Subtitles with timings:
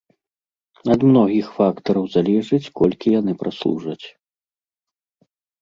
[0.93, 4.05] Ад многіх фактараў залежыць, колькі яны праслужаць.